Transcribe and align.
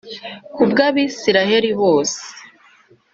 Ku 0.55 0.63
bw 0.69 0.77
abisirayeli 0.87 1.71
bose 1.81 2.21